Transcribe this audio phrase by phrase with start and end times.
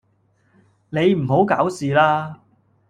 [0.89, 2.41] 你唔好搞事啦